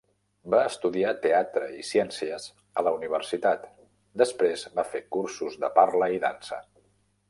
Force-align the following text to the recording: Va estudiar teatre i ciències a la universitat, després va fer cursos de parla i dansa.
Va 0.53 0.61
estudiar 0.69 1.11
teatre 1.25 1.67
i 1.83 1.85
ciències 1.91 2.49
a 2.83 2.87
la 2.89 2.95
universitat, 2.97 3.71
després 4.25 4.69
va 4.81 4.91
fer 4.95 5.07
cursos 5.19 5.63
de 5.65 5.75
parla 5.81 6.15
i 6.19 6.29
dansa. 6.31 6.65